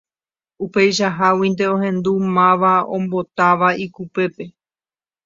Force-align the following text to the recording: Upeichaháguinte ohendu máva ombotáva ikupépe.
Upeichaháguinte 0.65 1.63
ohendu 1.75 2.11
máva 2.35 2.73
ombotáva 2.95 3.69
ikupépe. 3.85 4.45